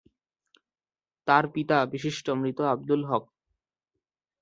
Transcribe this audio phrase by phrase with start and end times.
[1.27, 3.23] তার পিতা বিশিষ্ট মৃত আবদুল হক।